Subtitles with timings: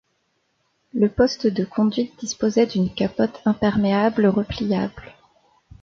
[0.95, 5.13] Le poste de conduite diposait d'une capote imperméable repliable.